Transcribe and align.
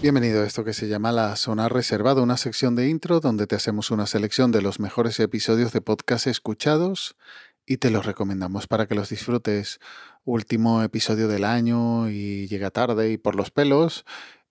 Bienvenido 0.00 0.42
a 0.42 0.46
esto 0.46 0.62
que 0.62 0.74
se 0.74 0.86
llama 0.86 1.10
La 1.10 1.34
Zona 1.34 1.68
Reservada, 1.68 2.22
una 2.22 2.36
sección 2.36 2.76
de 2.76 2.88
intro 2.88 3.18
donde 3.18 3.48
te 3.48 3.56
hacemos 3.56 3.90
una 3.90 4.06
selección 4.06 4.52
de 4.52 4.62
los 4.62 4.78
mejores 4.78 5.18
episodios 5.18 5.72
de 5.72 5.80
podcast 5.80 6.28
escuchados 6.28 7.16
y 7.66 7.78
te 7.78 7.90
los 7.90 8.06
recomendamos 8.06 8.68
para 8.68 8.86
que 8.86 8.94
los 8.94 9.08
disfrutes. 9.08 9.80
Último 10.24 10.84
episodio 10.84 11.26
del 11.26 11.44
año 11.44 12.08
y 12.10 12.46
llega 12.46 12.70
tarde 12.70 13.10
y 13.10 13.18
por 13.18 13.34
los 13.34 13.50
pelos. 13.50 14.04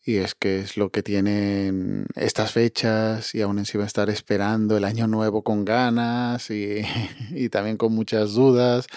Y 0.04 0.18
es 0.18 0.36
que 0.36 0.60
es 0.60 0.76
lo 0.76 0.90
que 0.90 1.02
tienen 1.02 2.08
estas 2.16 2.52
fechas 2.52 3.34
y 3.34 3.42
aún 3.42 3.58
encima 3.58 3.86
estar 3.86 4.10
esperando 4.10 4.76
el 4.76 4.84
año 4.84 5.08
nuevo 5.08 5.44
con 5.44 5.64
ganas 5.64 6.50
y, 6.50 6.82
y 7.32 7.48
también 7.48 7.78
con 7.78 7.94
muchas 7.94 8.34
dudas, 8.34 8.88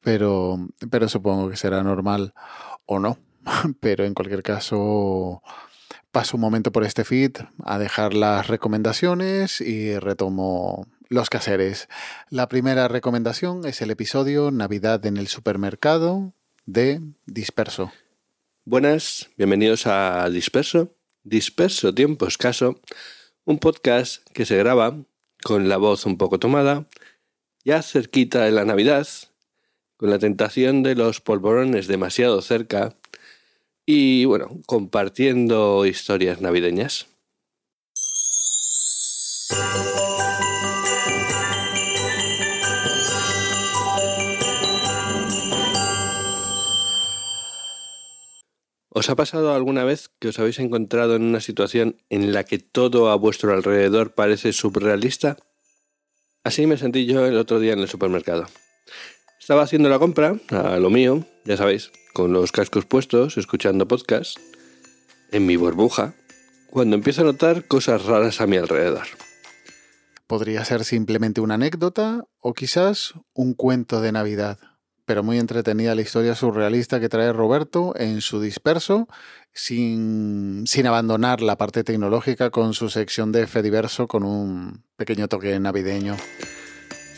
pero, 0.00 0.64
pero 0.90 1.08
supongo 1.08 1.50
que 1.50 1.56
será 1.56 1.82
normal 1.82 2.34
o 2.86 3.00
no. 3.00 3.18
Pero 3.80 4.04
en 4.04 4.14
cualquier 4.14 4.42
caso, 4.42 5.42
paso 6.10 6.36
un 6.36 6.40
momento 6.40 6.72
por 6.72 6.84
este 6.84 7.04
feed 7.04 7.36
a 7.64 7.78
dejar 7.78 8.14
las 8.14 8.46
recomendaciones 8.46 9.60
y 9.60 9.98
retomo 9.98 10.86
los 11.08 11.30
caseres. 11.30 11.88
La 12.30 12.48
primera 12.48 12.88
recomendación 12.88 13.66
es 13.66 13.82
el 13.82 13.90
episodio 13.90 14.50
Navidad 14.50 15.04
en 15.06 15.16
el 15.16 15.28
supermercado 15.28 16.32
de 16.66 17.00
Disperso. 17.26 17.92
Buenas, 18.64 19.30
bienvenidos 19.36 19.86
a 19.86 20.28
Disperso. 20.30 20.94
Disperso 21.24 21.94
Tiempo 21.94 22.26
Escaso, 22.26 22.80
un 23.44 23.58
podcast 23.58 24.26
que 24.32 24.46
se 24.46 24.56
graba 24.56 24.96
con 25.42 25.68
la 25.68 25.76
voz 25.76 26.06
un 26.06 26.16
poco 26.16 26.38
tomada, 26.38 26.86
ya 27.64 27.82
cerquita 27.82 28.44
de 28.44 28.50
la 28.50 28.64
Navidad, 28.64 29.06
con 29.98 30.10
la 30.10 30.18
tentación 30.18 30.82
de 30.82 30.94
los 30.94 31.20
polvorones 31.20 31.86
demasiado 31.86 32.40
cerca 32.40 32.97
y 33.90 34.26
bueno, 34.26 34.50
compartiendo 34.66 35.86
historias 35.86 36.42
navideñas. 36.42 37.06
¿Os 48.90 49.08
ha 49.08 49.16
pasado 49.16 49.54
alguna 49.54 49.84
vez 49.84 50.10
que 50.18 50.28
os 50.28 50.38
habéis 50.38 50.58
encontrado 50.58 51.16
en 51.16 51.22
una 51.22 51.40
situación 51.40 51.96
en 52.10 52.34
la 52.34 52.44
que 52.44 52.58
todo 52.58 53.08
a 53.08 53.14
vuestro 53.14 53.54
alrededor 53.54 54.14
parece 54.14 54.52
surrealista? 54.52 55.38
Así 56.44 56.66
me 56.66 56.76
sentí 56.76 57.06
yo 57.06 57.24
el 57.24 57.38
otro 57.38 57.58
día 57.58 57.72
en 57.72 57.78
el 57.78 57.88
supermercado. 57.88 58.48
Estaba 59.40 59.62
haciendo 59.62 59.88
la 59.88 59.98
compra, 59.98 60.36
a 60.50 60.76
lo 60.76 60.90
mío, 60.90 61.24
ya 61.46 61.56
sabéis, 61.56 61.90
con 62.18 62.32
los 62.32 62.50
cascos 62.50 62.84
puestos, 62.84 63.36
escuchando 63.36 63.86
podcast, 63.86 64.36
en 65.30 65.46
mi 65.46 65.54
burbuja, 65.54 66.14
cuando 66.68 66.96
empiezo 66.96 67.20
a 67.20 67.26
notar 67.26 67.68
cosas 67.68 68.06
raras 68.06 68.40
a 68.40 68.48
mi 68.48 68.56
alrededor. 68.56 69.06
Podría 70.26 70.64
ser 70.64 70.84
simplemente 70.84 71.40
una 71.40 71.54
anécdota 71.54 72.24
o 72.40 72.54
quizás 72.54 73.14
un 73.34 73.54
cuento 73.54 74.00
de 74.00 74.10
Navidad, 74.10 74.58
pero 75.04 75.22
muy 75.22 75.38
entretenida 75.38 75.94
la 75.94 76.02
historia 76.02 76.34
surrealista 76.34 76.98
que 76.98 77.08
trae 77.08 77.32
Roberto 77.32 77.94
en 77.96 78.20
su 78.20 78.40
disperso, 78.40 79.06
sin, 79.52 80.64
sin 80.66 80.88
abandonar 80.88 81.40
la 81.40 81.56
parte 81.56 81.84
tecnológica 81.84 82.50
con 82.50 82.74
su 82.74 82.90
sección 82.90 83.30
de 83.30 83.46
Fediverso 83.46 84.08
con 84.08 84.24
un 84.24 84.82
pequeño 84.96 85.28
toque 85.28 85.60
navideño. 85.60 86.16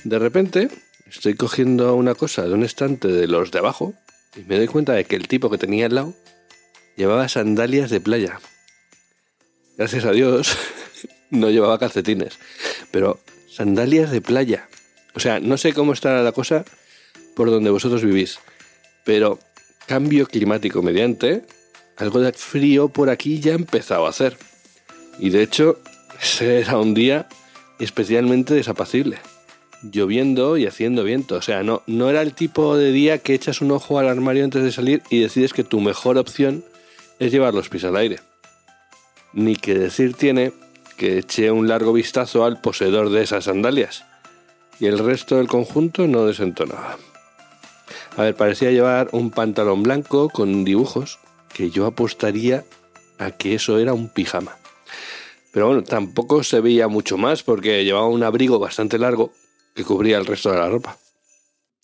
De 0.05 0.19
repente, 0.19 0.69
estoy 1.06 1.37
cogiendo 1.37 1.95
una 1.95 2.15
cosa 2.15 2.43
de 2.43 2.53
un 2.53 2.65
estante 2.65 3.09
de 3.09 3.27
los 3.28 3.50
de 3.50 3.61
abajo 3.61 3.94
y 4.37 4.41
me 4.41 4.57
doy 4.57 4.67
cuenta 4.67 4.93
de 4.93 5.05
que 5.05 5.17
el 5.17 5.29
tipo 5.29 5.51
que 5.51 5.59
tenía 5.59 5.87
al 5.87 5.95
lado 5.95 6.15
llevaba 6.97 7.29
sandalias 7.29 7.91
de 7.91 8.01
playa. 8.01 8.41
Gracias 9.77 10.05
a 10.05 10.13
Dios 10.13 10.57
no 11.31 11.51
llevaba 11.51 11.79
calcetines, 11.79 12.39
pero 12.91 13.21
sandalias 13.49 14.11
de 14.11 14.21
playa. 14.21 14.69
O 15.15 15.21
sea, 15.21 15.41
no 15.41 15.57
sé 15.57 15.73
cómo 15.73 15.93
estará 15.93 16.23
la 16.23 16.33
cosa 16.33 16.65
por 17.35 17.51
donde 17.51 17.71
vosotros 17.71 18.05
vivís, 18.05 18.39
pero 19.05 19.39
cambio 19.87 20.27
climático 20.27 20.83
mediante, 20.83 21.45
algo 21.97 22.21
de 22.21 22.33
frío 22.33 22.89
por 22.89 23.11
aquí 23.11 23.41
ya 23.41 23.53
ha 23.53 23.57
empezado 23.57 24.07
a 24.07 24.11
hacer. 24.11 24.37
Y 25.19 25.31
de 25.31 25.43
hecho, 25.43 25.81
ese 26.23 26.61
era 26.61 26.79
un 26.79 26.95
día 26.95 27.29
especialmente 27.79 28.55
desapacible 28.55 29.19
lloviendo 29.83 30.57
y 30.57 30.67
haciendo 30.67 31.05
viento. 31.05 31.37
O 31.37 31.43
sea, 31.43 31.63
no, 31.63 31.83
no 31.87 32.11
era 32.11 32.23
el 32.23 32.35
tipo 32.35 32.77
de 32.77 32.93
día 32.93 33.19
que 33.19 33.35
echas 33.35 33.61
un 33.61 33.71
ojo 33.71 33.99
al 33.99 34.09
armario 34.09 34.45
antes 34.45 34.63
de 34.63 34.73
salir 34.73 35.03
y 35.11 35.21
decides 35.21 35.53
que 35.53 35.65
tu 35.65 35.81
mejor 35.81 36.19
opción 36.19 36.65
es 37.19 37.33
llevar 37.33 37.55
los 37.55 37.69
pies 37.69 37.85
al 37.85 37.97
aire. 37.97 38.21
Ni 39.33 39.57
que 39.57 39.79
decir 39.79 40.15
tiene 40.15 40.53
que 40.97 41.19
eché 41.19 41.51
un 41.51 41.69
largo 41.69 41.93
vistazo 41.93 42.45
al 42.45 42.61
poseedor 42.61 43.11
de 43.11 43.23
esas 43.23 43.45
sandalias. 43.45 44.05
Y 44.79 44.87
el 44.87 44.99
resto 44.99 45.37
del 45.37 45.49
conjunto 45.49 46.07
no 46.07 46.27
desentonaba. 46.27 46.99
A 48.17 48.23
ver, 48.23 48.35
parecía 48.35 48.71
llevar 48.71 49.09
un 49.12 49.31
pantalón 49.31 49.83
blanco 49.83 50.29
con 50.29 50.65
dibujos 50.65 51.19
que 51.53 51.71
yo 51.71 51.87
apostaría 51.87 52.65
a 53.19 53.31
que 53.31 53.55
eso 53.55 53.79
era 53.79 53.93
un 53.93 54.09
pijama. 54.09 54.57
Pero 55.53 55.67
bueno, 55.67 55.83
tampoco 55.83 56.43
se 56.43 56.61
veía 56.61 56.89
mucho 56.89 57.17
más 57.17 57.43
porque 57.43 57.85
llevaba 57.85 58.09
un 58.09 58.23
abrigo 58.23 58.59
bastante 58.59 58.99
largo 58.99 59.33
que 59.75 59.84
cubría 59.84 60.19
el 60.19 60.26
resto 60.26 60.50
de 60.50 60.58
la 60.58 60.69
ropa. 60.69 60.97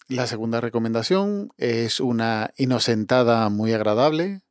La 0.09 0.27
segunda 0.27 0.61
recomendación 0.61 1.53
es 1.59 1.99
una 1.99 2.53
inocentada 2.57 3.49
muy 3.49 3.73
agradable, 3.73 4.43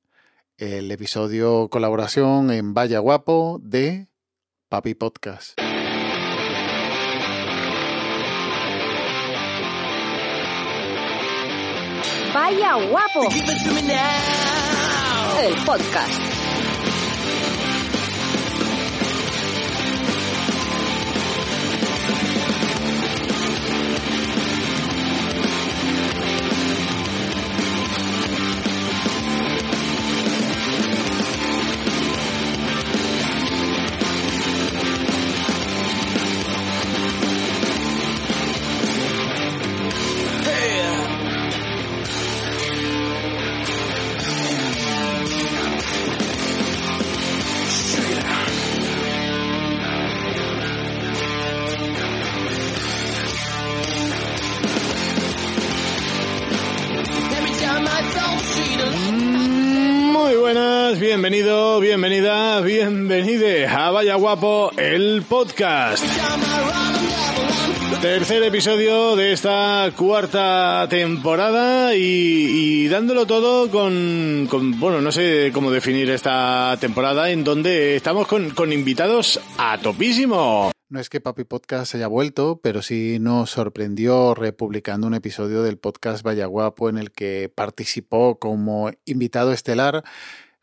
el 0.57 0.91
episodio 0.91 1.69
colaboración 1.69 2.51
en 2.51 2.73
Vaya 2.73 3.00
Guapo 3.00 3.59
de 3.62 4.07
Papi 4.69 4.96
Podcast. 4.96 5.59
Vaya 12.34 12.75
Guapo. 12.90 13.29
El 15.41 15.56
podcast. 15.66 16.34
Bienvenido, 61.00 61.80
bienvenida, 61.82 62.62
bienvenide 62.62 63.68
a 63.68 63.92
Vaya 63.92 64.16
Guapo, 64.16 64.72
el 64.78 65.24
podcast. 65.28 66.03
Tercer 68.02 68.44
episodio 68.44 69.16
de 69.16 69.34
esta 69.34 69.92
cuarta 69.97 70.88
temporada 70.90 71.96
y, 71.96 72.00
y 72.00 72.88
dándolo 72.88 73.26
todo 73.26 73.70
con, 73.70 74.47
con, 74.50 74.80
bueno, 74.80 75.02
no 75.02 75.12
sé 75.12 75.52
cómo 75.53 75.70
definir 75.70 76.09
esta 76.09 76.78
temporada 76.80 77.30
en 77.30 77.44
donde 77.44 77.98
estamos 77.98 78.28
con, 78.28 78.52
con 78.52 78.72
invitados 78.72 79.41
a 79.58 79.78
topísimo. 79.80 80.72
No 80.88 81.00
es 81.00 81.09
que 81.09 81.20
Papi 81.20 81.46
Podcast 81.46 81.96
haya 81.96 82.08
vuelto, 82.08 82.62
pero 82.62 82.82
sí 82.82 83.18
nos 83.20 83.50
sorprendió 83.50 84.36
republicando 84.36 85.08
un 85.08 85.16
episodio 85.16 85.64
del 85.64 85.80
podcast 85.80 86.24
Vaya 86.24 86.46
Guapo 86.46 86.90
en 86.90 87.00
el 87.00 87.12
que 87.12 87.52
participó 87.53 88.38
como 88.40 88.91
invitado 89.03 89.52
estelar 89.52 90.03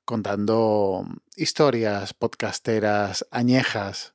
contando 0.05 1.07
historias 1.37 2.15
podcasteras 2.15 3.27
añejas. 3.31 4.15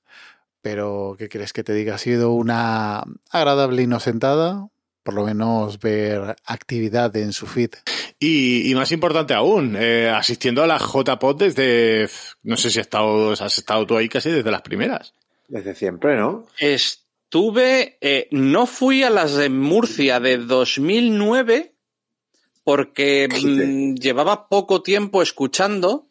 Pero, 0.62 1.16
¿qué 1.18 1.30
crees 1.30 1.54
que 1.54 1.63
te 1.63 1.74
diga? 1.74 1.95
Ha 1.95 2.00
sido 2.00 2.31
una 2.31 3.04
agradable 3.30 3.84
inocentada, 3.84 4.68
por 5.04 5.13
lo 5.13 5.25
menos 5.25 5.80
ver 5.80 6.36
actividad 6.45 7.16
en 7.16 7.31
su 7.31 7.48
feed. 7.48 7.72
Y, 8.19 8.69
y 8.69 8.75
más 8.75 8.92
importante 8.92 9.34
aún, 9.34 9.75
eh, 9.80 10.10
asistiendo 10.10 10.63
a 10.63 10.68
la 10.68 10.80
JPod 10.80 11.38
desde, 11.38 12.10
no 12.44 12.57
sé 12.57 12.69
si 12.72 12.80
has 12.80 12.88
estado, 12.88 13.31
has 13.31 13.57
estado 13.57 13.86
tú 13.86 13.95
ahí 13.95 14.10
casi 14.10 14.30
desde 14.31 14.51
las 14.51 14.63
primeras. 14.63 15.13
Desde 15.48 15.75
siempre, 15.75 16.18
¿no? 16.18 16.45
Estuve, 16.57 17.98
eh, 18.01 18.28
no 18.31 18.66
fui 18.66 19.04
a 19.04 19.10
las 19.10 19.36
de 19.36 19.50
Murcia 19.50 20.19
de 20.19 20.38
2009 20.38 21.76
porque 22.68 23.30
mm, 23.30 23.96
llevaba 23.96 24.50
poco 24.50 24.81
tiempo 24.81 25.22
escuchando 25.22 26.10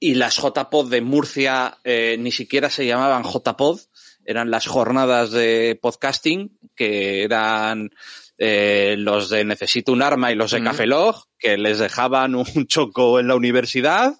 y 0.00 0.14
las 0.14 0.34
JPod 0.34 0.90
de 0.90 1.02
Murcia 1.02 1.78
eh, 1.84 2.16
ni 2.18 2.32
siquiera 2.32 2.68
se 2.68 2.84
llamaban 2.84 3.22
JPod, 3.22 3.78
eran 4.24 4.50
las 4.50 4.66
jornadas 4.66 5.30
de 5.30 5.78
podcasting, 5.80 6.58
que 6.74 7.22
eran 7.22 7.90
eh, 8.38 8.96
los 8.98 9.28
de 9.28 9.44
Necesito 9.44 9.92
un 9.92 10.02
arma 10.02 10.32
y 10.32 10.34
los 10.34 10.50
de. 10.50 10.64
Café 10.64 10.88
Log, 10.88 11.26
que 11.38 11.56
les 11.56 11.78
dejaban 11.78 12.34
un 12.34 12.44
choco 12.66 13.20
en 13.20 13.28
la 13.28 13.36
universidad. 13.36 14.14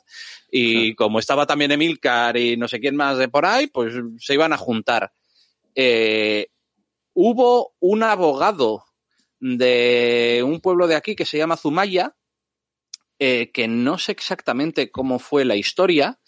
Y 0.52 0.94
como 0.94 1.18
estaba 1.18 1.44
también 1.44 1.72
Emilcar 1.72 2.36
y 2.36 2.56
no 2.56 2.68
sé 2.68 2.78
quién 2.78 2.94
más 2.94 3.18
de 3.18 3.26
por 3.26 3.46
ahí, 3.46 3.66
pues 3.66 3.94
se 4.20 4.34
iban 4.34 4.52
a 4.52 4.58
juntar. 4.58 5.10
Eh, 5.74 6.50
hubo 7.14 7.74
un 7.80 8.04
abogado 8.04 8.84
de 9.40 10.42
un 10.44 10.60
pueblo 10.60 10.86
de 10.86 10.96
aquí 10.96 11.14
que 11.14 11.24
se 11.24 11.38
llama 11.38 11.56
Zumaya, 11.56 12.16
eh, 13.18 13.50
que 13.52 13.68
no 13.68 13.98
sé 13.98 14.12
exactamente 14.12 14.90
cómo 14.90 15.18
fue 15.18 15.44
la 15.44 15.56
historia, 15.56 16.20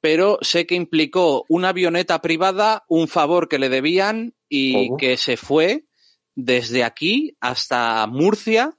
pero 0.00 0.38
sé 0.40 0.66
que 0.66 0.74
implicó 0.74 1.44
una 1.48 1.68
avioneta 1.68 2.20
privada, 2.20 2.84
un 2.88 3.08
favor 3.08 3.48
que 3.48 3.58
le 3.58 3.68
debían 3.68 4.34
y 4.48 4.88
¿Cómo? 4.88 4.96
que 4.96 5.16
se 5.16 5.36
fue 5.36 5.84
desde 6.34 6.84
aquí 6.84 7.36
hasta 7.40 8.06
Murcia 8.06 8.76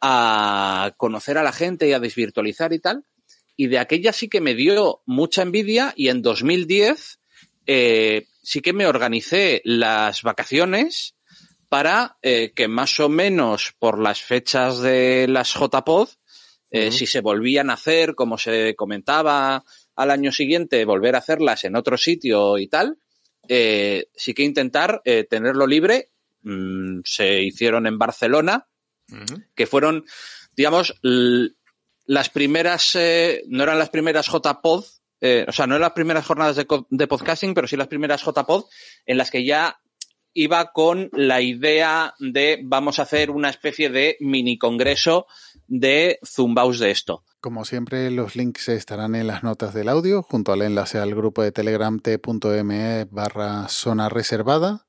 a 0.00 0.94
conocer 0.96 1.38
a 1.38 1.42
la 1.42 1.52
gente 1.52 1.88
y 1.88 1.92
a 1.92 2.00
desvirtualizar 2.00 2.72
y 2.72 2.78
tal. 2.78 3.04
Y 3.56 3.66
de 3.66 3.78
aquella 3.78 4.12
sí 4.12 4.28
que 4.28 4.40
me 4.40 4.54
dio 4.54 5.02
mucha 5.06 5.42
envidia 5.42 5.92
y 5.96 6.08
en 6.08 6.22
2010 6.22 7.20
eh, 7.66 8.26
sí 8.42 8.60
que 8.60 8.72
me 8.72 8.86
organicé 8.86 9.60
las 9.64 10.22
vacaciones 10.22 11.14
para 11.70 12.18
eh, 12.20 12.52
que 12.54 12.66
más 12.66 12.98
o 12.98 13.08
menos 13.08 13.74
por 13.78 14.00
las 14.00 14.20
fechas 14.20 14.80
de 14.80 15.26
las 15.28 15.54
JPod, 15.54 16.08
eh, 16.72 16.90
si 16.90 17.06
se 17.06 17.20
volvían 17.20 17.70
a 17.70 17.74
hacer, 17.74 18.16
como 18.16 18.36
se 18.36 18.74
comentaba 18.74 19.64
al 19.94 20.10
año 20.10 20.32
siguiente, 20.32 20.84
volver 20.84 21.14
a 21.14 21.18
hacerlas 21.18 21.62
en 21.62 21.76
otro 21.76 21.96
sitio 21.96 22.58
y 22.58 22.66
tal, 22.66 22.98
eh, 23.48 24.08
sí 24.14 24.34
que 24.34 24.42
intentar 24.42 25.00
tenerlo 25.28 25.66
libre. 25.66 26.10
Mm, 26.42 27.00
se 27.04 27.40
hicieron 27.40 27.86
en 27.86 27.98
Barcelona, 27.98 28.66
que 29.54 29.66
fueron, 29.66 30.04
digamos, 30.56 31.00
las 31.02 32.30
primeras, 32.30 32.96
no 33.46 33.62
eran 33.62 33.78
las 33.78 33.90
primeras 33.90 34.26
JPod, 34.26 34.84
eh, 35.20 35.44
o 35.46 35.52
sea, 35.52 35.66
no 35.66 35.78
las 35.78 35.92
primeras 35.92 36.26
jornadas 36.26 36.56
de, 36.56 36.66
de 36.88 37.06
podcasting, 37.06 37.54
pero 37.54 37.68
sí 37.68 37.76
las 37.76 37.88
primeras 37.88 38.24
JPod 38.24 38.64
en 39.06 39.18
las 39.18 39.30
que 39.30 39.44
ya 39.44 39.80
iba 40.34 40.72
con 40.72 41.10
la 41.12 41.40
idea 41.40 42.14
de 42.18 42.60
vamos 42.62 42.98
a 42.98 43.02
hacer 43.02 43.30
una 43.30 43.50
especie 43.50 43.90
de 43.90 44.16
mini 44.20 44.58
congreso 44.58 45.26
de 45.66 46.18
zumbaos 46.24 46.78
de 46.78 46.90
esto. 46.90 47.24
Como 47.40 47.64
siempre, 47.64 48.10
los 48.10 48.36
links 48.36 48.68
estarán 48.68 49.14
en 49.14 49.26
las 49.26 49.42
notas 49.42 49.72
del 49.72 49.88
audio, 49.88 50.22
junto 50.22 50.52
al 50.52 50.62
enlace 50.62 50.98
al 50.98 51.14
grupo 51.14 51.42
de 51.42 51.52
Telegram 51.52 51.98
t.me 51.98 53.06
barra 53.10 53.66
zona 53.68 54.08
reservada. 54.10 54.84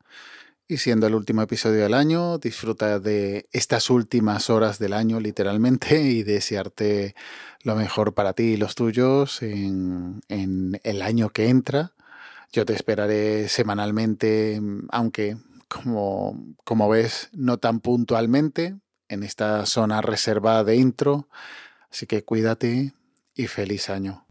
Y 0.67 0.77
siendo 0.77 1.07
el 1.07 1.15
último 1.15 1.41
episodio 1.41 1.83
del 1.83 1.93
año, 1.93 2.37
disfruta 2.37 2.99
de 2.99 3.47
estas 3.51 3.89
últimas 3.89 4.49
horas 4.49 4.79
del 4.79 4.93
año, 4.93 5.19
literalmente, 5.19 6.01
y 6.01 6.23
desearte 6.23 7.15
lo 7.63 7.75
mejor 7.75 8.13
para 8.13 8.33
ti 8.33 8.43
y 8.43 8.57
los 8.57 8.75
tuyos 8.75 9.41
en, 9.41 10.21
en 10.27 10.79
el 10.83 11.01
año 11.01 11.29
que 11.29 11.49
entra. 11.49 11.93
Yo 12.51 12.65
te 12.65 12.73
esperaré 12.73 13.47
semanalmente, 13.47 14.61
aunque 14.89 15.37
como, 15.69 16.37
como 16.65 16.89
ves, 16.89 17.29
no 17.31 17.57
tan 17.57 17.79
puntualmente, 17.79 18.75
en 19.07 19.23
esta 19.23 19.65
zona 19.65 20.01
reservada 20.01 20.65
de 20.65 20.75
intro. 20.75 21.29
Así 21.89 22.07
que 22.07 22.23
cuídate 22.23 22.93
y 23.35 23.47
feliz 23.47 23.89
año. 23.89 24.19